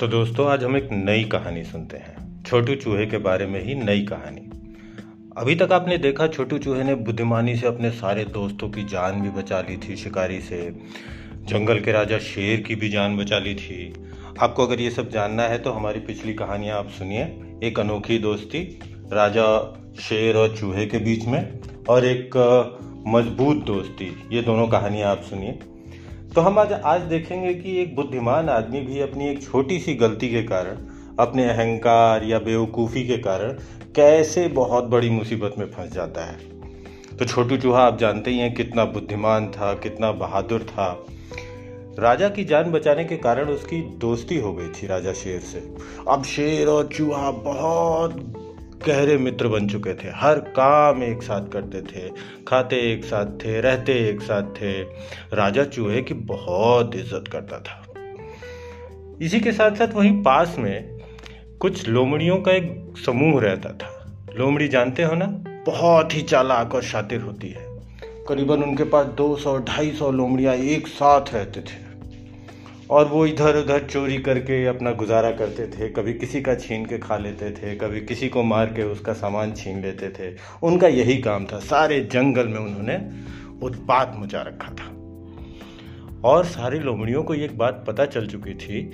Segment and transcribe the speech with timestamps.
[0.00, 3.74] तो दोस्तों, आज हम एक नई कहानी सुनते हैं। छोटू चूहे के बारे में ही
[3.74, 4.40] नई कहानी।
[5.36, 9.30] अभी तक आपने देखा छोटू चूहे ने बुद्धिमानी से अपने सारे दोस्तों की जान भी
[9.30, 10.76] बचा ली थी, शिकारी से।
[11.44, 13.94] जंगल के राजा शेर की भी जान बचा ली थी।
[14.40, 18.80] आपको अगर ये सब जानना है तो हमारी पिछली कहानियाँ आप सुनिए। एक अनोखी दोस्ती,
[19.12, 21.58] राजा, शेर और चूहे के बीच में,
[21.88, 22.30] और एक,
[23.06, 25.58] मज़बूत दोस्ती। ये दोनों कहानियाँ आप सुनिए।
[26.34, 30.28] तो हम आज आज देखेंगे कि एक बुद्धिमान आदमी भी अपनी एक छोटी सी गलती
[30.28, 30.76] के कारण,
[31.18, 33.52] अपने अहंकार या बेवकूफ़ी के कारण
[33.96, 36.38] कैसे बहुत बड़ी मुसीबत में फंस जाता है।
[37.18, 41.06] तो छोटू चूहा, आप जानते ही हैं कितना बुद्धिमान था, कितना बहादुर था।
[41.98, 45.74] राजा की जान बचाने के कारण उसकी दोस्ती हो गई थी राजा शेर से।
[46.08, 48.37] अब शेर और चूहा बहुत
[48.86, 52.10] गहरे मित्र बन चुके थे। हर काम एक साथ करते थे,
[52.48, 54.82] खाते एक साथ थे, रहते एक साथ थे।
[55.36, 57.84] राजा चूहे की बहुत इज़्ज़त करता था।
[59.22, 60.98] इसी के साथ साथ वहीं पास में
[61.60, 65.26] कुछ लोमड़ियों का एक समूह रहता था। लोमड़ी जानते हो ना?
[65.66, 67.66] बहुत ही चालाक और शातिर होती है।
[68.28, 71.87] करीबन उनके पास 200 250 लोमड़ियाँ एक साथ रहते थे।
[72.90, 76.98] और वो इधर उधर चोरी करके अपना गुजारा करते थे, कभी किसी का छीन के
[76.98, 81.18] खा लेते थे, कभी किसी को मार के उसका सामान छीन लेते थे। उनका यही
[81.18, 83.00] काम था। सारे जंगल में उन्होंने
[83.62, 84.94] उत्पात मचा रखा था।
[86.24, 88.90] और सारी लोमड़ियों को एक बात पता चल चुकी थी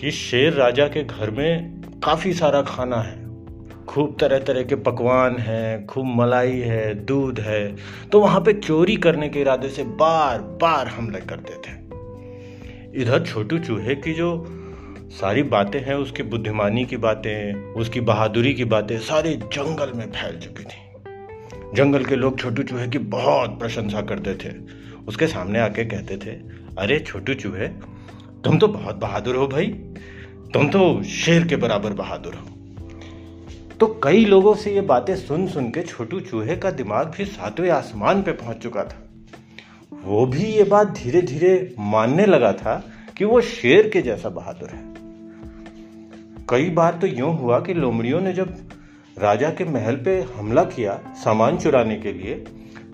[0.00, 3.28] कि शेर राजा के घर में काफ़ी सारा खाना है।
[3.86, 7.76] खूब तरह तरह के पकवान हैं, खूब मलाई है, दूध है।
[8.12, 11.87] तो वहाँ पे चोरी करने के इरादे से बार बार हमले करते थे।
[12.98, 14.46] इधर छोटू चूहे की जो
[15.10, 20.38] सारी बातें हैं, उसकी बुद्धिमानी की बातें, उसकी बहादुरी की बातें सारे जंगल में फैल
[20.38, 20.88] चुकी थी।
[21.74, 24.54] जंगल के लोग छोटू चूहे की बहुत प्रशंसा करते थे।
[25.08, 26.30] उसके सामने आके कहते थे,
[26.78, 27.68] अरे छोटू चूहे,
[28.44, 29.66] तुम तो बहुत बहादुर हो भाई।
[30.54, 32.46] तुम तो शेर के बराबर बहादुर हो।
[33.80, 37.70] तो कई लोगों से ये बातें सुन सुन के छोटू चूहे का दिमाग भी सातवें
[37.70, 39.04] आसमान पे पहुँच चुका था।
[40.04, 44.68] वो भी ये बात धीरे धीरे मानने लगा था कि वो शेर के जैसा बहादुर
[44.68, 44.82] है।
[46.50, 48.54] कई बार तो यूँ हुआ कि लोमड़ियों ने जब
[49.18, 52.34] राजा के महल पे हमला किया सामान चुराने के लिए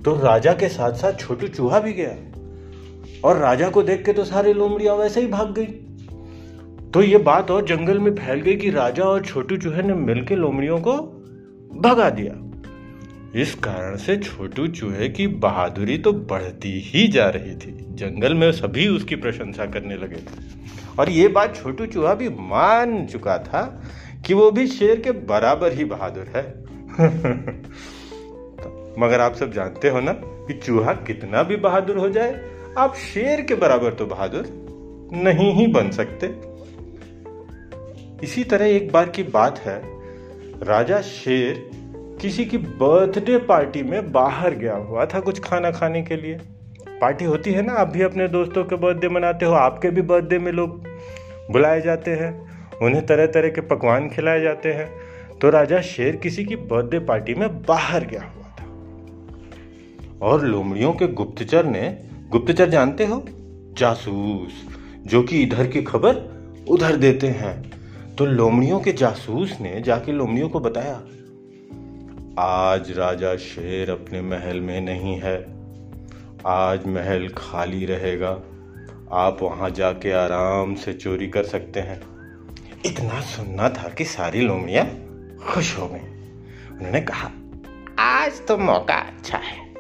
[0.05, 2.17] तो राजा के साथ साथ छोटू चूहा भी गया।
[3.25, 5.67] और राजा को देख के तो सारे लोमड़ियाँ वैसे ही भाग गई।
[6.91, 10.37] तो ये बात और जंगल में फैल गई कि राजा और छोटू चूहे ने मिलकर
[10.37, 10.97] लोमड़ियों को
[11.81, 12.33] भगा दिया।
[13.35, 18.53] इस कारण से छोटू चूहे की बहादुरी तो बढ़ती ही जा रही थी। जंगल में
[18.53, 20.55] सभी उसकी प्रशंसा करने लगे। थे
[20.99, 23.83] और ये बात छोटू चूहा भी मान चुका था
[24.27, 26.65] कि वो भी शेर के बराबर ही बहादुर है।
[28.99, 32.41] मगर आप सब जानते हो ना कि चूहा कितना भी बहादुर हो जाए,
[32.79, 34.45] आप शेर के बराबर तो बहादुर
[35.13, 36.35] नहीं ही बन सकते।
[38.27, 39.83] इसी तरह एक बार की बात है,
[40.63, 41.84] राजा शेर
[42.25, 46.35] किसी की बर्थडे पार्टी में बाहर गया हुआ था कुछ खाना खाने के लिए।
[46.89, 50.39] पार्टी होती है ना, आप भी अपने दोस्तों के बर्थडे मनाते हो, आपके भी बर्थडे
[50.39, 50.87] में लोग
[51.51, 52.47] बुलाए जाते हैं,
[52.83, 54.91] उन्हें तरह तरह के पकवान खिलाए जाते हैं।
[55.41, 58.65] तो राजा शेर किसी की बर्थडे पार्टी में बाहर गया हुआ था।
[60.23, 61.99] और लोमड़ियों के गुप्तचर ने,
[62.31, 63.25] गुप्तचर जानते हो?
[63.79, 64.53] जासूस,
[65.07, 66.15] जो कि इधर की खबर
[66.69, 67.73] उधर देते हैं।
[68.19, 71.01] तो लोमड़ियों के जासूस ने जाके लोमड़ियों को बताया
[72.39, 75.47] आज राजा शेर अपने महल में नहीं है।
[76.47, 78.31] आज महल खाली रहेगा।
[79.13, 82.03] आप वहाँ जाके आराम से चोरी कर सकते हैं।
[82.87, 84.87] इतना सुनना था कि सारी लोमड़ियाँ
[85.49, 86.01] खुश हो गई।
[86.77, 87.31] उन्होंने कहा,
[87.99, 89.75] आज तो मौका अच्छा है।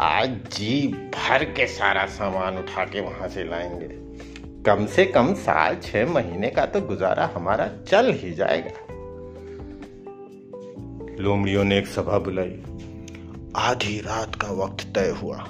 [0.00, 3.88] आज जी भर के सारा सामान उठा के वहाँ से लाएँगे।
[4.62, 8.89] कम से कम साल छह महीने का तो गुजारा हमारा चल ही जाएगा।
[11.20, 12.62] लोमड़ियों ने एक सभा बुलाई।
[13.56, 15.48] आधी रात का वक्त तय हुआ।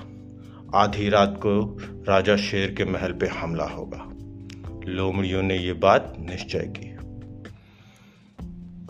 [0.75, 4.09] आधी रात को राजा शेर के महल पे हमला होगा।
[4.85, 6.95] लोमड़ियों ने यह बात निश्चय की।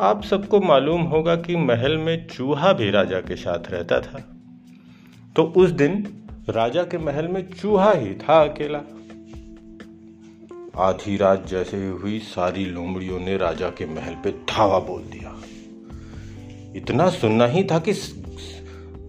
[0.00, 4.36] आप सबको मालूम होगा कि महल में चूहा भी राजा के साथ रहता था।
[5.36, 8.82] तो उस दिन राजा के महल में चूहा ही था अकेला।
[10.76, 15.29] आधी रात जैसे ही हुई, सारी लोमड़ियों ने राजा के महल पे धावा बोल दिया।
[16.76, 17.92] इतना सुनना ही था कि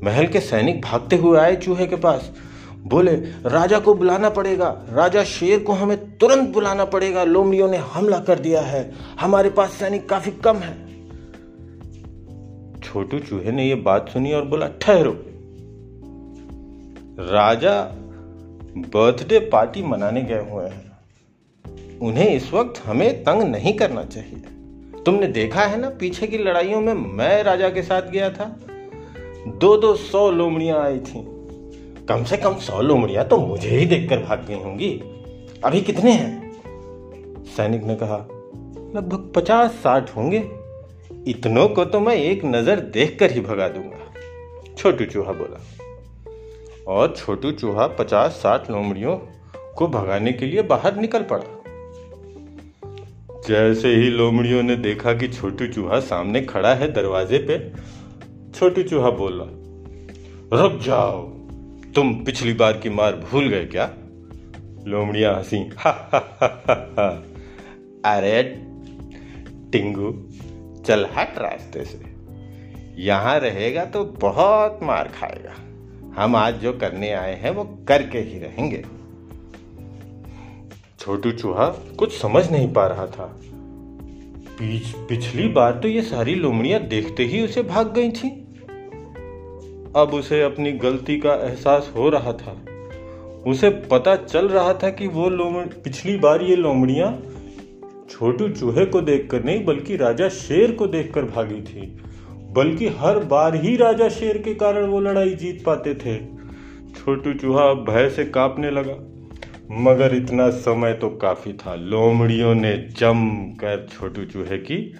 [0.03, 2.31] महल के सैनिक भागते हुए आए चूहे के पास।
[2.77, 3.15] बोले,
[3.45, 8.39] राजा को बुलाना पड़ेगा। राजा शेर को हमें तुरंत बुलाना पड़ेगा। लोमड़ियों ने हमला कर
[8.39, 10.91] दिया है। हमारे पास सैनिक काफ़ी कम है।
[12.79, 15.25] छोटू चूहे ने यह बात सुनी और बोला, ठहरो।
[17.19, 17.81] राजा
[18.77, 20.91] बर्थडे पार्टी मनाने गए हुए हैं।
[21.99, 24.43] उन्हें इस वक्त हमें तंग नहीं करना चाहिए।
[25.05, 28.45] तुमने देखा है ना, पीछे की लड़ाइयों में मैं राजा के साथ गया था।
[29.47, 31.23] दो दो सौ लोमड़ियाँ आई थी।
[32.09, 34.89] कम से कम सौ लोमड़ियाँ तो मुझे ही देखकर भाग गई होंगी।
[35.63, 36.51] अभी कितने हैं?
[37.45, 38.17] सैनिक ने कहा,
[38.95, 40.43] लगभग पचास साठ होंगे।
[41.27, 45.59] इतनों को तो मैं एक नज़र देखकर ही भगा दूँगा। छोटू चूहा बोला।
[46.87, 49.15] और छोटू चूहा पचास साठ लोमड़ियों
[49.77, 51.60] को भगाने के लिए बाहर निकल पड़ा।
[53.51, 57.71] जैसे ही लोमड़ियों ने देखा कि छोटू चूहा सामने खड़ा है दरवाजे पे,
[58.51, 59.45] छोटू चूहा बोला,
[60.61, 61.21] रुक जाओ,
[61.95, 63.93] तुम पिछली बार की मार भूल गए क्या?
[64.87, 65.57] लोमड़िया हँसी
[68.05, 68.43] अरे,
[69.71, 70.29] टिंगू,
[70.85, 72.01] चल हट रास्ते से।
[73.03, 75.53] यहाँ रहेगा तो बहुत मार खाएगा।
[76.21, 79.00] हम आज जो करने आए हैं वो करके ही रहेंगे।
[81.01, 81.67] छोटू चूहा
[81.99, 83.25] कुछ समझ नहीं पा रहा था।
[84.59, 88.29] पिछ, पिछली बार तो ये सारी लोमड़ियाँ देखते ही उसे भाग गई थी।
[89.95, 92.51] अब उसे अपनी गलती का एहसास हो रहा था।
[93.47, 97.23] उसे पता चल रहा था कि वो लोमड़ पिछली बार ये लोमड़ियाँ
[98.09, 101.99] छोटू चूहे को देखकर नहीं बल्कि राजा शेर को देखकर भागी थी।
[102.51, 106.17] बल्कि हर बार ही राजा शेर के कारण वो लड़ाई जीत पाते थे।
[106.93, 109.20] छोटू चूहा भय से कांपने लगा।
[109.73, 114.95] मगर इतना समय तो काफ़ी था। लोमड़ियों ने जम कर छोटू चूहे की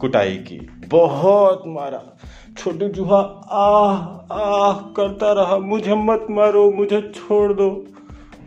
[0.00, 2.18] कुटाई की। बहुत मारा।
[2.58, 3.20] छोटू चूहा
[3.50, 3.96] आह
[4.36, 7.84] आह करता रहा, मुझे मत मारो, मुझे छोड़ दो।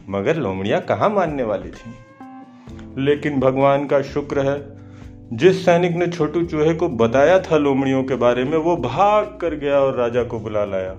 [0.10, 1.92] मगर लोमड़ियाँ कहा मानने वाली थी?
[2.98, 4.78] लेकिन भगवान का शुक्र है,
[5.34, 9.56] जिस सैनिक ने छोटू चूहे को बताया था लोमड़ियों के बारे में, वो भाग कर
[9.56, 10.96] गया और राजा को बुला लाया।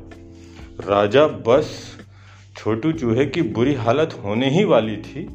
[0.88, 1.94] राजा बस
[2.56, 5.26] छोटू चूहे की बुरी हालत होने ही वाली थी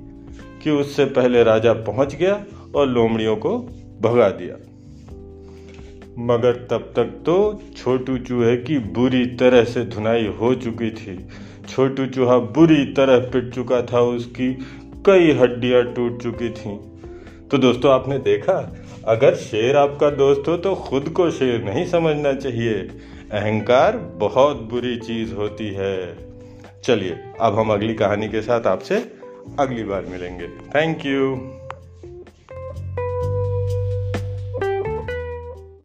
[0.64, 2.46] कि उससे पहले राजा पहुँच गया
[2.76, 3.58] और लोमड़ियों को
[4.02, 4.56] भगा दिया।
[6.26, 11.28] मगर तब तक तो छोटू चूहे की बुरी तरह से धुनाई हो चुकी थी।
[11.70, 14.54] छोटू चूहा बुरी तरह पिट चुका था, उसकी
[15.06, 16.78] कई हड्डियाँ टूट चुकी थी।
[17.52, 18.76] तो दोस्तों, आपने देखा,
[19.06, 22.74] अगर शेर आपका दोस्त हो तो खुद को शेर नहीं समझना चाहिए।
[23.32, 26.29] अहंकार बहुत बुरी चीज़ होती है।
[26.84, 29.12] चलिए अब हम अगली कहानी के साथ आपसे
[29.60, 31.36] अगली बार मिलेंगे। Thank you